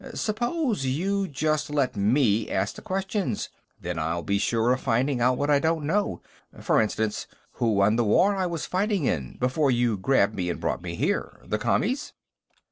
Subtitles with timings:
[0.15, 5.37] Suppose you just let me ask the questions; then I'll be sure of finding out
[5.37, 6.23] what I don't know.
[6.59, 10.59] For instance, who won the war I was fighting in, before you grabbed me and
[10.59, 11.39] brought me here?
[11.45, 12.13] The Commies?"